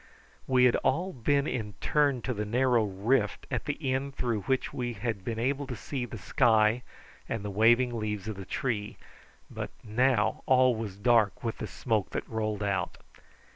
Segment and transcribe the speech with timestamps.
[0.47, 4.73] We had all been in turn to the narrow rift at the end through which
[4.73, 6.81] we had been able to see the sky
[7.29, 8.95] and the waving leaves of the trees,
[9.51, 12.97] but now all was dark with the smoke that rolled out.